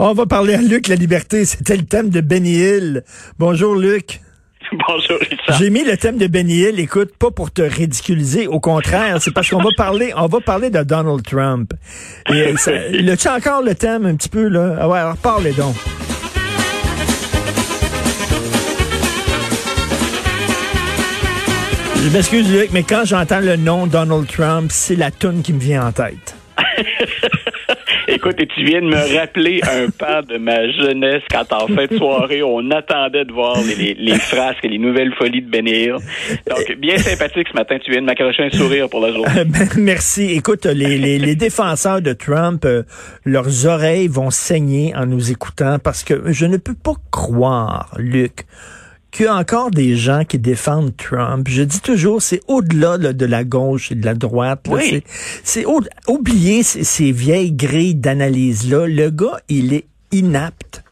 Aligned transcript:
On 0.00 0.12
va 0.12 0.26
parler 0.26 0.54
à 0.54 0.62
Luc 0.62 0.86
La 0.86 0.94
Liberté. 0.94 1.44
C'était 1.44 1.76
le 1.76 1.84
thème 1.84 2.08
de 2.08 2.20
Benny 2.20 2.54
Hill. 2.54 3.02
Bonjour, 3.38 3.74
Luc. 3.74 4.20
Bonjour, 4.72 5.18
Richard. 5.18 5.58
J'ai 5.58 5.70
mis 5.70 5.84
le 5.84 5.96
thème 5.96 6.18
de 6.18 6.26
Benny 6.26 6.58
Hill, 6.60 6.78
écoute, 6.78 7.16
pas 7.18 7.30
pour 7.30 7.50
te 7.50 7.62
ridiculiser, 7.62 8.46
au 8.46 8.60
contraire, 8.60 9.20
c'est 9.20 9.32
parce 9.32 9.48
qu'on 9.50 9.62
va 9.62 9.70
parler, 9.76 10.12
on 10.16 10.26
va 10.26 10.40
parler 10.40 10.70
de 10.70 10.82
Donald 10.82 11.22
Trump. 11.22 11.72
Et 12.32 12.56
ça, 12.56 12.70
le 12.90 13.16
tu 13.16 13.28
encore 13.28 13.62
le 13.62 13.74
thème 13.74 14.06
un 14.06 14.14
petit 14.14 14.28
peu, 14.28 14.48
là? 14.48 14.76
Ah 14.80 14.88
ouais, 14.88 14.98
alors 14.98 15.16
parlez 15.16 15.52
donc. 15.52 15.74
Je 22.00 22.10
m'excuse, 22.10 22.52
Luc, 22.52 22.70
mais 22.72 22.84
quand 22.84 23.02
j'entends 23.04 23.40
le 23.40 23.56
nom 23.56 23.88
Donald 23.88 24.28
Trump, 24.28 24.70
c'est 24.72 24.94
la 24.94 25.10
toune 25.10 25.42
qui 25.42 25.52
me 25.52 25.58
vient 25.58 25.88
en 25.88 25.92
tête. 25.92 26.36
Écoute, 28.08 28.36
et 28.38 28.46
tu 28.46 28.64
viens 28.64 28.80
de 28.80 28.86
me 28.86 29.18
rappeler 29.18 29.60
un 29.64 29.90
pas 29.90 30.22
de 30.22 30.38
ma 30.38 30.70
jeunesse 30.70 31.22
quand 31.30 31.52
en 31.52 31.66
fin 31.66 31.86
de 31.86 31.96
soirée, 31.96 32.42
on 32.42 32.70
attendait 32.70 33.24
de 33.24 33.32
voir 33.32 33.58
les, 33.62 33.94
les, 33.94 34.18
frasques 34.18 34.64
et 34.64 34.68
les 34.68 34.78
nouvelles 34.78 35.12
folies 35.18 35.42
de 35.42 35.58
Hill. 35.58 35.96
Donc, 36.48 36.78
bien 36.78 36.96
sympathique 36.98 37.48
ce 37.50 37.54
matin. 37.54 37.78
Tu 37.84 37.90
viens 37.90 38.00
de 38.00 38.06
m'accrocher 38.06 38.44
un 38.44 38.50
sourire 38.50 38.88
pour 38.88 39.00
la 39.00 39.12
journée. 39.12 39.44
Ben, 39.44 39.68
merci. 39.76 40.30
Écoute, 40.30 40.66
les, 40.66 40.98
les, 40.98 41.18
les 41.18 41.34
défenseurs 41.34 42.00
de 42.00 42.12
Trump, 42.12 42.64
euh, 42.64 42.84
leurs 43.24 43.66
oreilles 43.66 44.08
vont 44.08 44.30
saigner 44.30 44.94
en 44.96 45.04
nous 45.04 45.32
écoutant 45.32 45.78
parce 45.78 46.04
que 46.04 46.32
je 46.32 46.46
ne 46.46 46.56
peux 46.56 46.76
pas 46.76 46.94
croire, 47.10 47.90
Luc, 47.98 48.46
qu'il 49.10 49.26
y 49.26 49.28
a 49.28 49.34
encore 49.34 49.70
des 49.70 49.96
gens 49.96 50.24
qui 50.24 50.38
défendent 50.38 50.96
Trump. 50.96 51.48
Je 51.48 51.62
dis 51.62 51.80
toujours, 51.80 52.22
c'est 52.22 52.40
au-delà 52.46 52.98
de 52.98 53.26
la 53.26 53.44
gauche 53.44 53.92
et 53.92 53.94
de 53.94 54.04
la 54.04 54.14
droite. 54.14 54.66
Oui. 54.68 55.02
C'est 55.44 55.64
oublier 56.06 56.62
ces, 56.62 56.84
ces 56.84 57.12
vieilles 57.12 57.52
grilles 57.52 57.94
d'analyse-là. 57.94 58.86
Le 58.86 59.10
gars, 59.10 59.40
il 59.48 59.72
est 59.72 59.86
inapte 60.12 60.82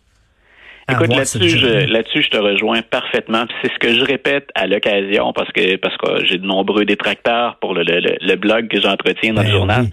Écoute, 0.89 1.09
là-dessus, 1.09 1.49
je, 1.49 1.91
là-dessus, 1.91 2.23
je 2.23 2.31
te 2.31 2.37
rejoins 2.37 2.81
parfaitement. 2.81 3.45
C'est 3.61 3.73
ce 3.73 3.79
que 3.81 3.93
je 3.93 4.05
répète 4.05 4.51
à 4.55 4.69
l'occasion 4.69 5.33
parce 5.33 5.51
que 5.51 5.75
parce 5.77 5.97
que 5.97 6.25
j'ai 6.25 6.39
de 6.39 6.47
nombreux 6.47 6.85
détracteurs 6.85 7.57
pour 7.61 7.75
le, 7.75 7.83
le, 7.83 8.01
le 8.21 8.37
blog 8.37 8.69
que 8.69 8.81
j'entretiens 8.81 9.33
dans 9.33 9.43
le 9.43 9.49
ben 9.49 9.53
journal. 9.53 9.87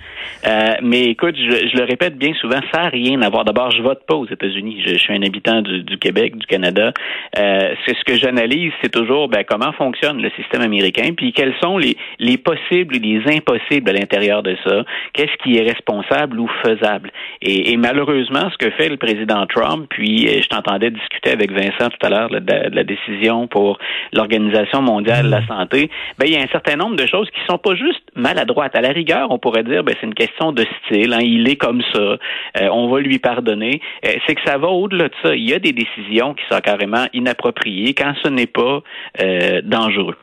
Euh, 0.46 0.74
mais 0.84 1.06
écoute, 1.06 1.36
je, 1.36 1.68
je, 1.68 1.78
le 1.78 1.84
répète 1.84 2.16
bien 2.18 2.34
souvent, 2.36 2.60
ça 2.72 2.84
n'a 2.84 2.90
rien 2.90 3.22
à 3.24 3.30
voir. 3.30 3.44
D'abord, 3.44 3.72
je 3.72 3.82
vote 3.82 4.06
pas 4.06 4.14
aux 4.14 4.28
États-Unis. 4.28 4.84
Je, 4.86 4.96
suis 4.96 5.14
un 5.14 5.24
habitant 5.24 5.62
du, 5.62 5.82
du 5.82 5.98
Québec, 5.98 6.38
du 6.38 6.46
Canada. 6.46 6.94
Euh, 7.40 7.74
c'est 7.86 7.98
ce 7.98 8.04
que 8.04 8.16
j'analyse, 8.16 8.72
c'est 8.84 8.92
toujours 8.92 9.30
ben, 9.30 9.44
comment 9.48 9.72
fonctionne 9.74 10.22
le 10.22 10.30
système 10.38 10.62
américain, 10.62 11.14
puis 11.18 11.34
quels 11.34 11.56
sont 11.62 11.80
les, 11.80 11.98
les 12.20 12.38
possibles 12.38 12.98
et 12.98 13.00
les 13.00 13.36
impossibles 13.36 13.90
à 13.90 13.94
l'intérieur 13.94 14.44
de 14.44 14.56
ça. 14.64 14.84
Qu'est-ce 15.14 15.36
qui 15.44 15.58
est 15.58 15.64
responsable 15.64 16.40
ou 16.40 16.48
faisable? 16.64 17.12
Et, 17.42 17.72
et 17.72 17.78
malheureusement, 17.78 18.50
ce 18.52 18.58
que 18.58 18.70
fait 18.72 18.90
le 18.90 18.98
président 18.98 19.48
Trump, 19.48 19.88
puis 19.90 20.28
euh, 20.28 20.42
je 20.42 20.48
t'entendais 20.50 20.83
discuter 20.90 21.32
avec 21.32 21.52
Vincent 21.52 21.90
tout 21.90 22.06
à 22.06 22.10
l'heure 22.10 22.30
de, 22.30 22.76
la 22.76 22.84
décision 22.84 23.48
pour 23.48 23.78
l'Organisation 24.14 24.82
mondiale 24.82 25.26
de 25.26 25.32
la 25.32 25.42
mm. 25.42 25.48
santé, 25.48 25.90
ben, 26.18 26.26
il 26.28 26.34
y 26.34 26.38
a 26.38 26.42
un 26.42 26.48
certain 26.48 26.76
nombre 26.76 26.96
de 26.96 27.06
choses 27.06 27.30
qui 27.32 27.40
sont 27.50 27.58
pas 27.58 27.76
juste 27.76 28.04
maladroites. 28.16 28.76
À 28.76 28.82
la 28.82 28.90
rigueur, 28.90 29.32
on 29.32 29.40
pourrait 29.40 29.64
dire 29.64 29.84
ben, 29.84 29.96
c'est 30.00 30.08
une 30.08 30.14
question 30.14 30.52
de 30.52 30.66
style, 30.86 31.14
hein, 31.14 31.22
il 31.22 31.48
est 31.50 31.56
comme 31.56 31.82
ça, 31.94 32.00
euh, 32.00 32.18
on 32.72 32.88
va 32.90 33.00
lui 33.00 33.20
pardonner. 33.20 33.82
Euh, 34.06 34.14
c'est 34.28 34.36
que 34.36 34.42
ça 34.46 34.58
va 34.58 34.68
au-delà 34.68 35.10
de 35.10 35.16
ça. 35.24 35.36
Il 35.36 35.50
y 35.50 35.54
a 35.54 35.60
des 35.60 35.74
décisions 35.74 36.34
qui 36.34 36.44
sont 36.52 36.60
carrément 36.60 37.06
inappropriées 37.14 37.94
quand 37.94 38.14
ce 38.24 38.30
n'est 38.30 38.48
pas 38.48 38.82
euh, 39.22 39.62
dangereux. 39.64 40.16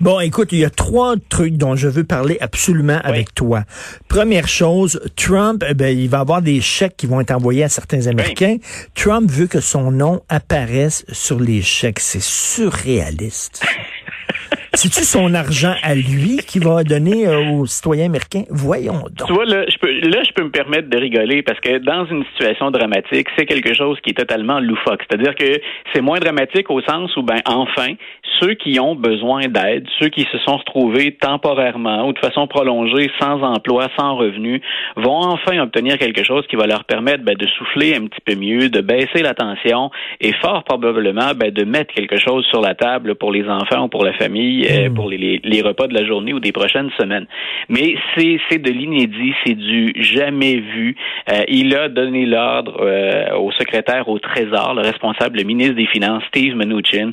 Bon, 0.00 0.20
écoute, 0.20 0.52
il 0.52 0.58
y 0.58 0.64
a 0.64 0.70
trois 0.70 1.14
trucs 1.28 1.56
dont 1.56 1.76
je 1.76 1.88
veux 1.88 2.04
parler 2.04 2.36
absolument 2.40 3.00
avec 3.02 3.34
toi. 3.34 3.64
Première 4.08 4.48
chose, 4.48 5.00
Trump, 5.16 5.64
eh 5.68 5.74
ben, 5.74 5.96
il 5.96 6.08
va 6.08 6.20
avoir 6.20 6.42
des 6.42 6.60
chèques 6.60 6.96
qui 6.96 7.06
vont 7.06 7.20
être 7.20 7.30
envoyés 7.30 7.64
à 7.64 7.68
certains 7.68 8.06
Américains. 8.06 8.56
Trump 8.94 9.30
veut 9.30 9.46
que 9.46 9.60
son 9.60 9.90
nom 9.90 10.22
apparaisse 10.28 11.04
sur 11.10 11.40
les 11.40 11.62
chèques. 11.62 12.00
C'est 12.00 12.22
surréaliste. 12.22 13.62
C'est-tu 14.80 15.02
son 15.02 15.34
argent 15.34 15.74
à 15.82 15.96
lui 15.96 16.36
qui 16.46 16.60
va 16.60 16.84
donner 16.84 17.26
euh, 17.26 17.50
aux 17.50 17.66
citoyens 17.66 18.06
américains? 18.06 18.44
Voyons 18.48 19.00
donc. 19.10 19.26
Tu 19.26 19.32
vois, 19.32 19.44
là 19.44 19.64
je, 19.68 19.76
peux, 19.76 19.90
là, 19.90 20.22
je 20.22 20.32
peux 20.32 20.44
me 20.44 20.52
permettre 20.52 20.88
de 20.88 20.96
rigoler 20.96 21.42
parce 21.42 21.58
que 21.58 21.78
dans 21.78 22.06
une 22.06 22.24
situation 22.26 22.70
dramatique, 22.70 23.26
c'est 23.36 23.44
quelque 23.44 23.74
chose 23.74 23.98
qui 24.04 24.10
est 24.10 24.18
totalement 24.18 24.60
loufoque. 24.60 25.02
C'est-à-dire 25.10 25.34
que 25.34 25.60
c'est 25.92 26.00
moins 26.00 26.20
dramatique 26.20 26.70
au 26.70 26.80
sens 26.82 27.16
où, 27.16 27.24
ben, 27.24 27.40
enfin, 27.44 27.94
ceux 28.38 28.54
qui 28.54 28.78
ont 28.78 28.94
besoin 28.94 29.48
d'aide, 29.48 29.84
ceux 29.98 30.10
qui 30.10 30.28
se 30.30 30.38
sont 30.46 30.58
retrouvés 30.58 31.10
temporairement 31.10 32.06
ou 32.06 32.12
de 32.12 32.18
façon 32.20 32.46
prolongée 32.46 33.10
sans 33.20 33.42
emploi, 33.42 33.88
sans 33.98 34.14
revenu, 34.14 34.62
vont 34.94 35.22
enfin 35.24 35.58
obtenir 35.58 35.98
quelque 35.98 36.22
chose 36.22 36.46
qui 36.48 36.54
va 36.54 36.68
leur 36.68 36.84
permettre 36.84 37.24
ben, 37.24 37.34
de 37.34 37.48
souffler 37.58 37.96
un 37.96 38.06
petit 38.06 38.20
peu 38.24 38.36
mieux, 38.36 38.68
de 38.68 38.80
baisser 38.80 39.22
la 39.24 39.34
tension 39.34 39.90
et 40.20 40.32
fort 40.34 40.62
probablement 40.62 41.32
ben, 41.34 41.50
de 41.50 41.64
mettre 41.64 41.92
quelque 41.94 42.18
chose 42.18 42.46
sur 42.46 42.60
la 42.60 42.76
table 42.76 43.16
pour 43.16 43.32
les 43.32 43.48
enfants 43.48 43.86
ou 43.86 43.88
pour 43.88 44.04
la 44.04 44.12
famille, 44.12 44.67
euh, 44.68 44.88
hmm. 44.88 44.94
pour 44.94 45.08
les, 45.08 45.40
les, 45.42 45.62
repas 45.62 45.86
de 45.86 45.94
la 45.94 46.04
journée 46.04 46.32
ou 46.32 46.40
des 46.40 46.52
prochaines 46.52 46.90
semaines. 46.98 47.26
Mais 47.68 47.94
c'est 48.16 48.58
de 48.58 48.70
l'inédit, 48.70 49.32
c'est 49.44 49.54
du 49.54 49.92
jamais 49.96 50.56
vu. 50.56 50.96
Euh, 51.30 51.42
il 51.48 51.74
a 51.74 51.88
donné 51.88 52.26
l'ordre 52.26 52.80
euh, 52.80 53.36
au 53.36 53.50
secrétaire 53.52 54.08
au 54.08 54.18
Trésor, 54.18 54.74
le 54.74 54.82
responsable, 54.82 55.38
le 55.38 55.44
ministre 55.44 55.74
des 55.74 55.86
Finances, 55.86 56.22
Steve 56.28 56.54
Mnuchin, 56.54 57.10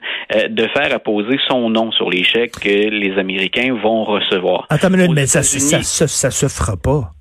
de 0.49 0.67
faire 0.67 0.99
poser 1.01 1.37
son 1.47 1.69
nom 1.69 1.91
sur 1.91 2.09
les 2.09 2.23
chèques 2.23 2.59
que 2.59 2.89
les 2.89 3.17
Américains 3.17 3.73
vont 3.73 4.03
recevoir. 4.03 4.67
Attends 4.69 4.89
une 4.89 4.97
minute, 4.97 5.11
mais 5.15 5.25
ça, 5.25 5.43
ça, 5.43 5.81
ça, 5.81 6.07
ça 6.07 6.31
se 6.31 6.47
fera 6.47 6.77
pas. 6.77 7.14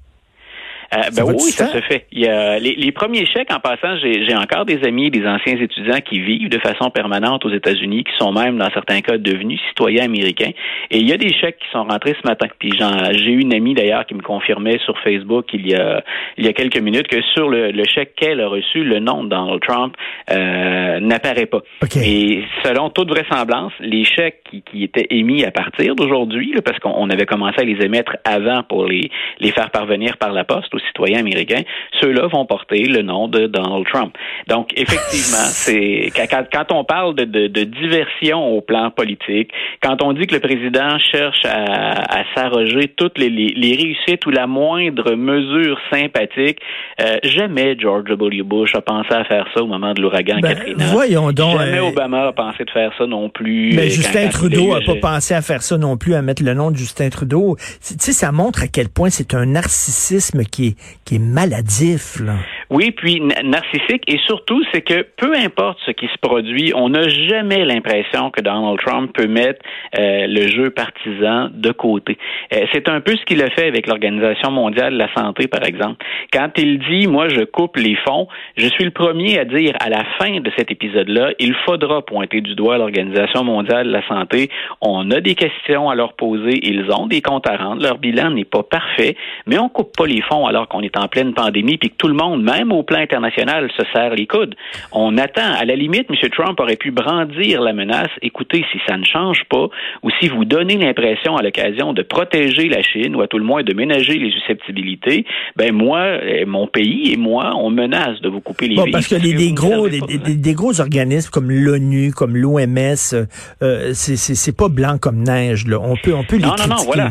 Euh, 0.92 0.98
ben 1.16 1.24
oui, 1.24 1.50
ça 1.50 1.66
se 1.66 1.80
fait. 1.80 2.06
Il 2.12 2.20
y 2.20 2.28
a 2.28 2.58
les, 2.58 2.74
les 2.74 2.92
premiers 2.92 3.26
chèques, 3.26 3.52
en 3.52 3.60
passant, 3.60 3.96
j'ai 3.96 4.36
encore 4.36 4.64
des 4.64 4.84
amis, 4.84 5.10
des 5.10 5.26
anciens 5.26 5.56
étudiants 5.56 6.00
qui 6.04 6.20
vivent 6.20 6.48
de 6.48 6.58
façon 6.58 6.90
permanente 6.90 7.44
aux 7.44 7.50
États-Unis, 7.50 8.04
qui 8.04 8.12
sont 8.18 8.32
même, 8.32 8.58
dans 8.58 8.70
certains 8.70 9.00
cas, 9.00 9.18
devenus 9.18 9.60
citoyens 9.68 10.04
américains. 10.04 10.50
Et 10.90 10.98
il 10.98 11.08
y 11.08 11.12
a 11.12 11.16
des 11.16 11.32
chèques 11.32 11.58
qui 11.58 11.70
sont 11.72 11.84
rentrés 11.84 12.14
ce 12.20 12.28
matin. 12.28 12.46
Puis 12.58 12.72
j'ai 12.72 13.30
eu 13.30 13.40
une 13.40 13.54
amie, 13.54 13.74
d'ailleurs, 13.74 14.06
qui 14.06 14.14
me 14.14 14.22
confirmait 14.22 14.78
sur 14.84 14.98
Facebook 15.00 15.46
il 15.52 15.68
y 15.68 15.74
a, 15.74 16.02
il 16.36 16.44
y 16.44 16.48
a 16.48 16.52
quelques 16.52 16.80
minutes 16.80 17.08
que 17.08 17.22
sur 17.34 17.48
le, 17.48 17.70
le 17.70 17.84
chèque 17.84 18.14
qu'elle 18.16 18.40
a 18.40 18.48
reçu, 18.48 18.84
le 18.84 18.98
nom 18.98 19.24
de 19.24 19.30
Donald 19.30 19.60
Trump 19.60 19.96
euh, 20.30 21.00
n'apparaît 21.00 21.46
pas. 21.46 21.60
Et 22.02 22.42
selon 22.64 22.90
toute 22.90 23.08
vraisemblance, 23.08 23.72
les 23.80 24.04
chèques 24.04 24.42
qui, 24.50 24.62
qui 24.62 24.84
étaient 24.84 25.06
émis 25.10 25.44
à 25.44 25.50
partir 25.50 25.94
d'aujourd'hui, 25.94 26.54
parce 26.64 26.78
qu'on 26.78 27.08
avait 27.10 27.26
commencé 27.26 27.60
à 27.60 27.64
les 27.64 27.84
émettre 27.84 28.16
avant 28.24 28.62
pour 28.62 28.86
les, 28.86 29.10
les 29.40 29.50
faire 29.50 29.70
parvenir 29.70 30.16
par 30.16 30.32
la 30.32 30.44
poste 30.44 30.74
citoyens 30.86 31.20
américains, 31.20 31.62
ceux-là 32.00 32.26
vont 32.26 32.46
porter 32.46 32.84
le 32.84 33.02
nom 33.02 33.28
de 33.28 33.46
Donald 33.46 33.86
Trump. 33.92 34.14
Donc, 34.48 34.70
effectivement, 34.76 35.46
c'est 35.48 36.10
quand, 36.52 36.72
on 36.72 36.84
parle 36.84 37.14
de, 37.14 37.24
de, 37.24 37.64
diversion 37.64 38.56
au 38.56 38.60
plan 38.60 38.90
politique, 38.90 39.50
quand 39.82 40.02
on 40.02 40.12
dit 40.12 40.26
que 40.26 40.34
le 40.34 40.40
président 40.40 40.98
cherche 40.98 41.44
à, 41.44 42.20
à 42.20 42.24
s'arroger 42.34 42.88
toutes 42.96 43.18
les, 43.18 43.30
les, 43.30 43.74
réussites 43.74 44.26
ou 44.26 44.30
la 44.30 44.46
moindre 44.46 45.14
mesure 45.14 45.78
sympathique, 45.92 46.58
euh, 47.00 47.16
jamais 47.24 47.76
George 47.78 48.04
W. 48.04 48.42
Bush 48.42 48.74
a 48.74 48.80
pensé 48.80 49.12
à 49.12 49.24
faire 49.24 49.46
ça 49.54 49.62
au 49.62 49.66
moment 49.66 49.94
de 49.94 50.02
l'ouragan 50.02 50.38
ben, 50.40 50.54
Katrina. 50.54 50.84
Voyons 50.86 51.32
donc. 51.32 51.58
Jamais 51.58 51.78
euh, 51.78 51.88
Obama 51.88 52.28
a 52.28 52.32
pensé 52.32 52.64
de 52.64 52.70
faire 52.70 52.92
ça 52.96 53.06
non 53.06 53.28
plus. 53.28 53.72
Mais 53.74 53.90
Justin 53.90 54.28
Trudeau 54.28 54.74
a 54.74 54.80
pas 54.80 54.96
pensé 55.00 55.34
à 55.34 55.42
faire 55.42 55.62
ça 55.62 55.78
non 55.78 55.96
plus, 55.96 56.14
à 56.14 56.22
mettre 56.22 56.42
le 56.42 56.54
nom 56.54 56.70
de 56.70 56.76
Justin 56.76 57.08
Trudeau. 57.08 57.56
Tu 57.56 57.94
sais, 57.98 58.12
ça 58.12 58.32
montre 58.32 58.62
à 58.62 58.68
quel 58.68 58.88
point 58.88 59.10
c'est 59.10 59.34
un 59.34 59.46
narcissisme 59.46 60.44
qui 60.44 60.63
est 60.68 60.76
qui 61.04 61.16
est 61.16 61.18
maladif. 61.18 62.20
Là. 62.20 62.38
Oui, 62.70 62.90
puis 62.90 63.20
narcissique 63.20 64.04
et 64.06 64.18
surtout, 64.26 64.62
c'est 64.72 64.82
que 64.82 65.06
peu 65.16 65.34
importe 65.34 65.78
ce 65.86 65.90
qui 65.90 66.06
se 66.06 66.18
produit, 66.20 66.72
on 66.74 66.90
n'a 66.90 67.08
jamais 67.08 67.64
l'impression 67.64 68.30
que 68.30 68.40
Donald 68.40 68.78
Trump 68.80 69.12
peut 69.12 69.26
mettre 69.26 69.60
euh, 69.98 70.26
le 70.26 70.48
jeu 70.48 70.70
partisan 70.70 71.48
de 71.52 71.72
côté. 71.72 72.18
Euh, 72.52 72.66
c'est 72.72 72.88
un 72.88 73.00
peu 73.00 73.16
ce 73.16 73.24
qu'il 73.24 73.42
a 73.42 73.50
fait 73.50 73.66
avec 73.66 73.86
l'Organisation 73.86 74.50
mondiale 74.50 74.94
de 74.94 74.98
la 74.98 75.12
santé, 75.14 75.46
par 75.48 75.64
exemple. 75.64 76.04
Quand 76.32 76.50
il 76.56 76.78
dit, 76.78 77.06
moi, 77.06 77.28
je 77.28 77.44
coupe 77.44 77.76
les 77.76 77.96
fonds, 78.06 78.28
je 78.56 78.66
suis 78.68 78.84
le 78.84 78.90
premier 78.90 79.38
à 79.38 79.44
dire 79.44 79.74
à 79.80 79.88
la 79.88 80.04
fin 80.18 80.40
de 80.40 80.50
cet 80.56 80.70
épisode-là, 80.70 81.32
il 81.38 81.54
faudra 81.66 82.02
pointer 82.02 82.40
du 82.40 82.54
doigt 82.54 82.78
l'Organisation 82.78 83.44
mondiale 83.44 83.86
de 83.86 83.92
la 83.92 84.06
santé. 84.06 84.50
On 84.80 85.10
a 85.10 85.20
des 85.20 85.34
questions 85.34 85.90
à 85.90 85.94
leur 85.94 86.14
poser, 86.14 86.60
ils 86.62 86.90
ont 86.90 87.06
des 87.06 87.20
comptes 87.20 87.48
à 87.48 87.56
rendre, 87.56 87.82
leur 87.82 87.98
bilan 87.98 88.30
n'est 88.30 88.44
pas 88.44 88.62
parfait, 88.62 89.16
mais 89.46 89.58
on 89.58 89.68
coupe 89.68 89.96
pas 89.96 90.06
les 90.06 90.22
fonds 90.22 90.46
alors 90.46 90.68
qu'on 90.68 90.80
est 90.80 90.96
en 90.96 91.08
pleine 91.08 91.34
pandémie, 91.34 91.78
puis 91.78 91.90
que 91.90 91.96
tout 91.96 92.08
le 92.08 92.14
monde, 92.14 92.42
même 92.56 92.72
au 92.72 92.82
plan 92.82 93.00
international, 93.00 93.70
se 93.76 93.84
serre 93.92 94.14
les 94.14 94.26
coudes. 94.26 94.54
On 94.92 95.16
attend. 95.18 95.52
À 95.54 95.64
la 95.64 95.74
limite, 95.74 96.06
M. 96.10 96.30
Trump 96.30 96.58
aurait 96.60 96.76
pu 96.76 96.90
brandir 96.90 97.60
la 97.60 97.72
menace. 97.72 98.10
Écoutez, 98.22 98.64
si 98.72 98.78
ça 98.86 98.96
ne 98.96 99.04
change 99.04 99.44
pas, 99.48 99.68
ou 100.02 100.10
si 100.20 100.28
vous 100.28 100.44
donnez 100.44 100.76
l'impression 100.76 101.36
à 101.36 101.42
l'occasion 101.42 101.92
de 101.92 102.02
protéger 102.02 102.68
la 102.68 102.82
Chine, 102.82 103.16
ou 103.16 103.22
à 103.22 103.28
tout 103.28 103.38
le 103.38 103.44
moins 103.44 103.62
de 103.62 103.74
ménager 103.74 104.14
les 104.14 104.30
susceptibilités, 104.30 105.24
ben 105.56 105.72
moi, 105.72 106.00
euh, 106.00 106.44
mon 106.46 106.66
pays 106.66 107.12
et 107.12 107.16
moi, 107.16 107.54
on 107.56 107.70
menace 107.70 108.20
de 108.20 108.28
vous 108.28 108.40
couper 108.40 108.68
les 108.68 108.76
bon, 108.76 108.86
Parce 108.90 109.08
que 109.08 109.16
des, 109.16 109.52
gros, 109.52 109.88
des, 109.88 110.54
gros 110.54 110.80
organismes 110.80 111.30
comme 111.30 111.50
l'ONU, 111.50 112.12
comme 112.12 112.36
l'OMS, 112.36 113.14
euh, 113.62 113.92
c'est 113.94 114.56
pas 114.56 114.68
blanc 114.68 114.98
comme 114.98 115.22
neige. 115.22 115.66
Là. 115.66 115.78
On 115.80 115.96
peut, 115.96 116.14
on 116.14 116.24
peut 116.24 116.36
les 116.36 116.44
non, 116.44 116.52
critiquer. 116.52 116.68
Non, 116.68 116.76
non, 116.76 116.84
voilà. 116.84 117.10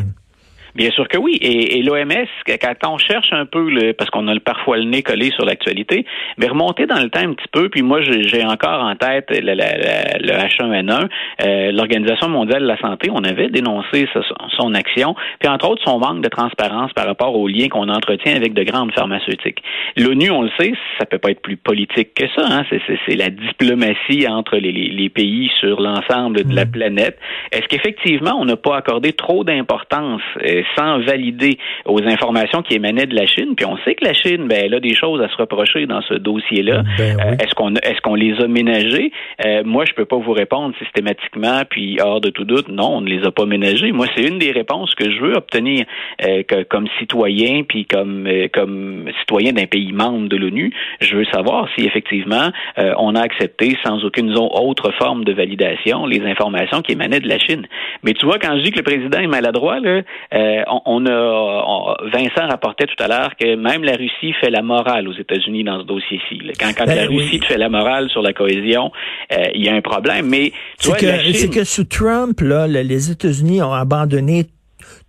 Bien 0.74 0.90
sûr 0.90 1.06
que 1.06 1.16
oui. 1.16 1.38
Et, 1.40 1.82
l'OMS, 1.82 2.26
quand 2.46 2.88
on 2.88 2.98
cherche 2.98 3.32
un 3.32 3.46
peu, 3.46 3.70
le, 3.70 3.92
parce 3.92 4.10
qu'on 4.10 4.26
a 4.26 4.38
parfois 4.40 4.78
le 4.78 4.84
nez 4.84 5.02
collé 5.02 5.30
sur 5.30 5.44
l'actualité, 5.44 6.04
mais 6.36 6.48
remonter 6.48 6.86
dans 6.86 7.00
le 7.00 7.10
temps 7.10 7.20
un 7.20 7.34
petit 7.34 7.48
peu, 7.52 7.68
puis 7.68 7.82
moi 7.82 8.00
j'ai 8.02 8.44
encore 8.44 8.82
en 8.82 8.96
tête 8.96 9.26
le, 9.30 9.52
le 9.52 10.32
H1N1, 10.32 11.08
euh, 11.44 11.72
l'Organisation 11.72 12.28
mondiale 12.28 12.62
de 12.62 12.66
la 12.66 12.78
santé, 12.78 13.08
on 13.12 13.22
avait 13.22 13.48
dénoncé 13.48 14.08
son 14.58 14.74
action, 14.74 15.14
puis 15.38 15.48
entre 15.48 15.70
autres 15.70 15.82
son 15.84 15.98
manque 15.98 16.22
de 16.22 16.28
transparence 16.28 16.92
par 16.92 17.06
rapport 17.06 17.36
aux 17.36 17.46
liens 17.46 17.68
qu'on 17.68 17.88
entretient 17.88 18.34
avec 18.34 18.52
de 18.52 18.64
grandes 18.64 18.92
pharmaceutiques. 18.92 19.62
L'ONU, 19.96 20.30
on 20.30 20.42
le 20.42 20.50
sait, 20.58 20.72
ça 20.98 21.06
peut 21.06 21.18
pas 21.18 21.30
être 21.30 21.42
plus 21.42 21.56
politique 21.56 22.14
que 22.14 22.26
ça. 22.36 22.46
Hein? 22.50 22.64
C'est 23.06 23.16
la 23.16 23.30
diplomatie 23.30 24.26
entre 24.26 24.56
les, 24.56 24.72
les 24.72 25.08
pays 25.08 25.50
sur 25.60 25.80
l'ensemble 25.80 26.44
de 26.44 26.54
la 26.54 26.64
mm. 26.64 26.70
planète. 26.70 27.18
Est-ce 27.52 27.68
qu'effectivement 27.68 28.36
on 28.38 28.44
n'a 28.44 28.56
pas 28.56 28.76
accordé 28.76 29.12
trop 29.12 29.44
d'importance 29.44 30.22
euh, 30.42 30.63
sans 30.76 30.98
valider 31.00 31.58
aux 31.84 32.02
informations 32.02 32.62
qui 32.62 32.74
émanaient 32.74 33.06
de 33.06 33.14
la 33.14 33.26
Chine? 33.26 33.54
Puis 33.56 33.66
on 33.66 33.76
sait 33.78 33.94
que 33.94 34.04
la 34.04 34.14
Chine, 34.14 34.46
ben, 34.48 34.60
elle 34.64 34.74
a 34.74 34.80
des 34.80 34.94
choses 34.94 35.20
à 35.20 35.28
se 35.28 35.36
reprocher 35.36 35.86
dans 35.86 36.02
ce 36.02 36.14
dossier-là. 36.14 36.82
Ben 36.98 37.18
euh, 37.20 37.32
est-ce 37.42 37.54
qu'on 37.54 37.74
est-ce 37.74 38.00
qu'on 38.00 38.14
les 38.14 38.34
a 38.40 38.48
ménagés? 38.48 39.12
Euh, 39.44 39.62
moi, 39.64 39.84
je 39.86 39.92
peux 39.92 40.04
pas 40.04 40.16
vous 40.16 40.32
répondre 40.32 40.74
systématiquement, 40.78 41.62
puis 41.68 41.98
hors 42.00 42.20
de 42.20 42.30
tout 42.30 42.44
doute, 42.44 42.68
non, 42.68 42.96
on 42.96 43.00
ne 43.00 43.08
les 43.08 43.24
a 43.26 43.30
pas 43.30 43.46
ménagés. 43.46 43.92
Moi, 43.92 44.06
c'est 44.14 44.24
une 44.24 44.38
des 44.38 44.52
réponses 44.52 44.94
que 44.94 45.10
je 45.10 45.20
veux 45.20 45.34
obtenir 45.34 45.84
comme 46.68 46.86
citoyen, 46.98 47.62
puis 47.68 47.86
comme 47.86 48.28
comme 48.52 49.10
citoyen 49.20 49.52
d'un 49.52 49.66
pays 49.66 49.92
membre 49.92 50.28
de 50.28 50.36
l'ONU. 50.36 50.72
Je 51.00 51.16
veux 51.16 51.24
savoir 51.26 51.68
si 51.76 51.84
effectivement 51.84 52.50
on 52.76 53.14
a 53.14 53.20
accepté 53.20 53.76
sans 53.84 54.04
aucune 54.04 54.34
autre 54.36 54.92
forme 54.98 55.24
de 55.24 55.32
validation 55.32 56.06
les 56.06 56.22
informations 56.22 56.82
qui 56.82 56.92
émanaient 56.92 57.20
de 57.20 57.28
la 57.28 57.38
Chine. 57.38 57.66
Mais 58.02 58.12
tu 58.12 58.26
vois, 58.26 58.38
quand 58.38 58.56
je 58.56 58.62
dis 58.62 58.70
que 58.70 58.78
le 58.78 58.82
président 58.82 59.18
est 59.18 59.26
maladroit, 59.26 59.80
là, 59.80 60.02
euh, 60.60 60.78
on, 60.86 61.06
a 61.06 61.96
Vincent 62.12 62.46
rapportait 62.48 62.86
tout 62.86 63.02
à 63.02 63.08
l'heure 63.08 63.36
que 63.36 63.56
même 63.56 63.84
la 63.84 63.92
Russie 63.92 64.32
fait 64.40 64.50
la 64.50 64.62
morale 64.62 65.08
aux 65.08 65.12
États-Unis 65.12 65.64
dans 65.64 65.80
ce 65.80 65.86
dossier-ci. 65.86 66.40
Quand, 66.58 66.72
quand 66.76 66.86
ben 66.86 66.96
la 66.96 67.06
Russie 67.06 67.40
fait 67.40 67.58
la 67.58 67.68
morale 67.68 68.08
sur 68.10 68.22
la 68.22 68.32
cohésion, 68.32 68.90
euh, 69.32 69.36
il 69.54 69.64
y 69.64 69.68
a 69.68 69.74
un 69.74 69.80
problème. 69.80 70.26
Mais 70.28 70.52
c'est 70.78 70.92
que, 70.92 71.54
que 71.54 71.64
sous 71.64 71.84
Trump, 71.84 72.40
là, 72.40 72.66
les 72.66 73.10
États-Unis 73.10 73.62
ont 73.62 73.72
abandonné 73.72 74.46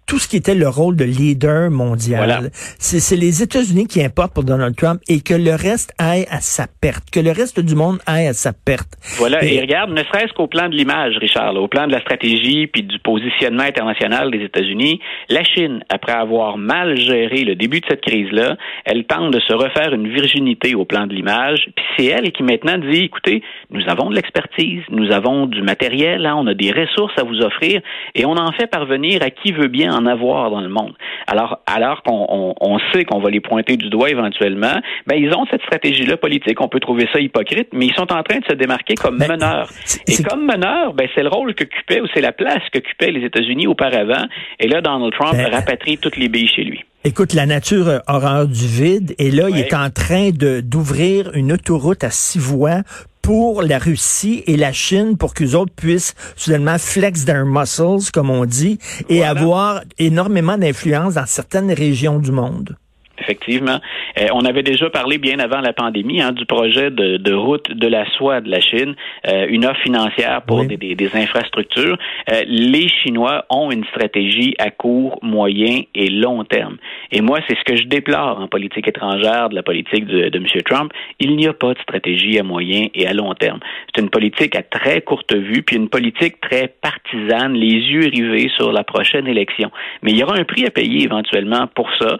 tout 0.07 0.19
ce 0.19 0.27
qui 0.27 0.37
était 0.37 0.55
le 0.55 0.67
rôle 0.67 0.95
de 0.95 1.03
leader 1.03 1.71
mondial. 1.71 2.49
C'est 2.53 3.15
les 3.15 3.41
États-Unis 3.41 3.87
qui 3.87 4.03
importent 4.03 4.33
pour 4.33 4.43
Donald 4.43 4.75
Trump 4.75 5.01
et 5.07 5.21
que 5.21 5.33
le 5.33 5.51
reste 5.51 5.93
aille 5.97 6.25
à 6.29 6.41
sa 6.41 6.67
perte, 6.67 7.09
que 7.11 7.19
le 7.19 7.31
reste 7.31 7.59
du 7.59 7.75
monde 7.75 7.99
aille 8.05 8.27
à 8.27 8.33
sa 8.33 8.53
perte. 8.53 8.93
Voilà, 9.17 9.43
et, 9.43 9.59
regarde, 9.59 9.91
ne 9.91 10.03
serait-ce 10.03 10.33
qu'au 10.33 10.47
plan 10.47 10.69
de 10.69 10.75
l'image, 10.75 11.17
Richard, 11.17 11.55
au 11.55 11.67
plan 11.67 11.87
de 11.87 11.91
la 11.91 12.01
stratégie 12.01 12.67
puis 12.67 12.83
du 12.83 12.99
positionnement 12.99 13.63
international 13.63 14.31
des 14.31 14.43
États-Unis, 14.43 14.99
la 15.29 15.43
Chine, 15.43 15.83
après 15.89 16.13
avoir 16.13 16.57
mal 16.57 16.97
géré 16.97 17.43
le 17.43 17.55
début 17.55 17.79
de 17.79 17.85
cette 17.89 18.01
crise-là, 18.01 18.57
elle 18.85 19.05
tente 19.05 19.31
de 19.31 19.39
se 19.39 19.53
refaire 19.53 19.93
une 19.93 20.07
virginité 20.07 20.75
au 20.75 20.85
plan 20.85 21.07
de 21.07 21.13
l'image, 21.13 21.69
puis 21.75 21.85
c'est 21.97 22.05
elle 22.05 22.31
qui 22.31 22.43
maintenant 22.43 22.77
dit, 22.77 23.05
écoutez, 23.05 23.41
nous 23.71 23.81
avons 23.87 24.09
de 24.09 24.15
l'expertise, 24.15 24.81
nous 24.89 25.11
avons 25.11 25.47
du 25.47 25.61
matériel, 25.61 26.25
hein, 26.25 26.35
on 26.37 26.47
a 26.47 26.53
des 26.53 26.71
ressources 26.71 27.17
à 27.17 27.23
vous 27.23 27.41
offrir, 27.41 27.81
et 28.13 28.25
on 28.25 28.37
en 28.37 28.51
fait 28.51 28.67
parvenir 28.67 29.21
à 29.23 29.29
qui 29.29 29.51
veut 29.51 29.67
bien 29.67 29.94
en 29.95 30.05
avoir 30.05 30.51
dans 30.51 30.61
le 30.61 30.69
monde. 30.69 30.93
Alors, 31.27 31.59
alors 31.65 32.03
qu'on 32.03 32.77
sait 32.93 33.05
qu'on 33.05 33.19
va 33.19 33.29
les 33.29 33.39
pointer 33.39 33.77
du 33.77 33.89
doigt 33.89 34.09
éventuellement, 34.09 34.81
ben 35.07 35.15
ils 35.15 35.33
ont 35.33 35.45
cette 35.49 35.61
stratégie-là 35.63 36.17
politique. 36.17 36.59
On 36.61 36.67
peut 36.67 36.79
trouver 36.79 37.07
ça 37.11 37.19
hypocrite, 37.19 37.69
mais 37.73 37.87
ils 37.87 37.95
sont 37.95 38.11
en 38.11 38.23
train 38.23 38.39
de 38.39 38.45
se 38.45 38.53
démarquer 38.53 38.95
comme 38.95 39.17
ben, 39.17 39.29
meneurs. 39.29 39.69
Et 40.07 40.21
comme 40.23 40.45
meneurs, 40.45 40.93
ben 40.93 41.07
c'est 41.15 41.23
le 41.23 41.29
rôle 41.29 41.55
qu'occupait 41.55 42.01
ou 42.01 42.07
c'est 42.13 42.21
la 42.21 42.31
place 42.31 42.61
qu'occupaient 42.73 43.11
les 43.11 43.25
États-Unis 43.25 43.67
auparavant. 43.67 44.25
Et 44.59 44.67
là, 44.67 44.81
Donald 44.81 45.13
Trump 45.13 45.33
ben, 45.33 45.51
rapatrie 45.51 45.97
toutes 45.97 46.17
les 46.17 46.29
billes 46.29 46.47
chez 46.47 46.63
lui. 46.63 46.83
Écoute, 47.07 47.33
la 47.33 47.45
nature 47.45 48.01
horreur 48.07 48.47
du 48.47 48.65
vide, 48.65 49.13
et 49.19 49.29
là, 49.29 49.47
il 49.49 49.59
est 49.59 49.75
en 49.75 49.91
train 49.91 50.31
de 50.31 50.59
d'ouvrir 50.59 51.29
une 51.35 51.51
autoroute 51.51 52.03
à 52.03 52.09
six 52.09 52.39
voies 52.39 52.81
pour 53.25 53.63
la 53.63 53.79
Russie 53.79 54.43
et 54.45 54.55
la 54.55 54.71
Chine 54.71 55.17
pour 55.17 55.33
qu'eux 55.33 55.55
autres 55.55 55.73
puissent 55.73 56.13
soudainement 56.35 56.77
flex 56.77 57.25
their 57.25 57.43
muscles, 57.43 58.11
comme 58.13 58.29
on 58.29 58.45
dit, 58.45 58.77
et 59.09 59.23
avoir 59.23 59.81
énormément 59.97 60.59
d'influence 60.59 61.15
dans 61.15 61.25
certaines 61.25 61.71
régions 61.71 62.19
du 62.19 62.31
monde. 62.31 62.77
Effectivement. 63.17 63.79
Euh, 64.19 64.27
on 64.33 64.43
avait 64.45 64.63
déjà 64.63 64.89
parlé 64.89 65.17
bien 65.17 65.39
avant 65.39 65.61
la 65.61 65.71
pandémie 65.71 66.21
hein, 66.21 66.33
du 66.33 66.45
projet 66.45 66.91
de, 66.91 67.33
route 67.33 67.71
de 67.71 67.87
la 67.87 68.05
soie 68.11 68.41
de 68.41 68.49
la 68.49 68.59
Chine, 68.59 68.95
euh, 69.27 69.45
une 69.49 69.65
offre 69.65 69.79
financière 69.81 70.41
pour 70.41 70.65
des, 70.65 70.77
des, 70.77 71.15
infrastructures. 71.15 71.97
Euh, 72.31 72.41
les 72.45 72.89
Chinois 72.89 73.45
ont 73.49 73.71
une 73.71 73.85
stratégie 73.85 74.53
à 74.59 74.69
court, 74.69 75.19
moyen 75.21 75.81
et 75.93 76.09
long 76.09 76.43
terme. 76.43 76.77
Et 77.11 77.21
moi, 77.21 77.39
c'est 77.47 77.57
ce 77.57 77.63
que 77.63 77.77
je 77.77 77.83
déplore 77.83 78.41
en 78.41 78.47
politique 78.47 78.87
étrangère 78.87 79.49
de 79.49 79.55
la 79.55 79.63
politique 79.63 80.05
de, 80.05 80.29
de 80.29 80.37
M. 80.37 80.45
Trump. 80.65 80.91
Il 81.19 81.35
n'y 81.37 81.47
a 81.47 81.53
pas 81.53 81.73
de 81.73 81.79
stratégie 81.79 82.37
à 82.37 82.43
moyen 82.43 82.87
et 82.93 83.07
à 83.07 83.13
long 83.13 83.33
terme. 83.33 83.59
C'est 83.93 84.01
une 84.01 84.09
politique 84.09 84.55
à 84.55 84.63
très 84.63 85.01
courte 85.01 85.33
vue, 85.33 85.63
puis 85.63 85.77
une 85.77 85.89
politique 85.89 86.41
très 86.41 86.67
partisane, 86.67 87.53
les 87.53 87.75
yeux 87.75 88.09
rivés 88.11 88.51
sur 88.55 88.73
la 88.73 88.83
prochaine 88.83 89.27
élection. 89.27 89.71
Mais 90.01 90.11
il 90.11 90.17
y 90.17 90.23
aura 90.23 90.37
un 90.37 90.43
prix 90.43 90.65
à 90.65 90.69
payer 90.69 91.03
éventuellement 91.03 91.67
pour 91.73 91.89
ça 91.97 92.17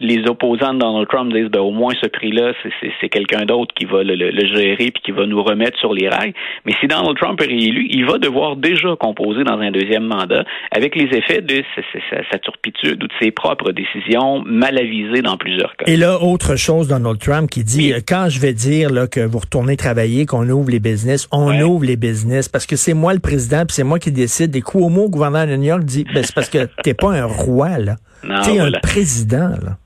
les 0.00 0.26
opposants 0.28 0.74
de 0.74 0.78
Donald 0.78 1.08
Trump 1.08 1.32
disent 1.32 1.48
ben, 1.50 1.60
au 1.60 1.70
moins 1.70 1.92
ce 2.00 2.08
prix-là, 2.08 2.52
c'est 3.00 3.08
quelqu'un 3.08 3.44
d'autre 3.44 3.74
qui 3.74 3.84
va 3.84 4.02
le, 4.02 4.46
gérer 4.46 4.90
puis 4.90 5.02
qui 5.04 5.12
va 5.12 5.26
nous 5.26 5.42
remettre 5.42 5.78
sur 5.78 5.92
les 5.92 6.08
rails. 6.08 6.32
Mais 6.64 6.72
si 6.80 6.86
Donald 6.86 7.16
Trump 7.16 7.40
est 7.42 7.46
réélu, 7.46 7.86
il 7.90 8.04
va 8.04 8.18
devoir 8.18 8.56
déjà 8.56 8.94
composer 8.96 9.44
dans 9.44 9.58
un 9.58 9.70
deuxième 9.70 10.04
mandat 10.04 10.44
avec 10.70 10.94
les 10.94 11.16
effets 11.16 11.42
de 11.42 11.62
sa, 12.30 12.38
turpitude 12.38 13.02
ou 13.02 13.06
de 13.06 13.12
ses 13.20 13.30
propres 13.30 13.72
décisions 13.72 14.42
mal 14.44 14.78
avisées 14.78 15.22
dans 15.22 15.36
plusieurs 15.36 15.74
cas. 15.76 15.86
Et 15.86 15.96
là, 15.96 16.22
autre 16.22 16.56
chose, 16.56 16.88
Donald 16.88 17.18
Trump 17.18 17.50
qui 17.50 17.64
dit 17.64 17.92
quand 18.06 18.28
je 18.28 18.40
vais 18.40 18.52
dire 18.52 18.90
là, 18.90 19.06
que 19.06 19.20
vous 19.20 19.38
retournez 19.38 19.76
travailler, 19.76 20.26
qu'on 20.26 20.48
ouvre 20.48 20.70
les 20.70 20.80
business, 20.80 21.28
on 21.32 21.58
ouvre 21.60 21.84
les 21.84 21.96
business 21.96 22.48
parce 22.48 22.66
que 22.66 22.76
c'est 22.76 22.94
moi 22.94 23.14
le 23.14 23.20
président 23.20 23.64
puis 23.66 23.74
c'est 23.74 23.84
moi 23.84 23.98
qui 23.98 24.12
décide. 24.12 24.54
Et 24.54 24.62
Cuomo, 24.62 25.08
gouverneur 25.08 25.46
de 25.46 25.56
New 25.56 25.64
York, 25.68 25.84
dit 25.84 26.04
ben, 26.12 26.22
c'est 26.22 26.34
parce 26.34 26.50
que 26.50 26.68
t'es 26.82 26.94
pas 26.94 27.12
un 27.12 27.26
roi 27.26 27.78
là. 27.78 27.96
T'es 28.44 28.58
un 28.58 28.70
président 28.82 29.48
là. 29.48 29.78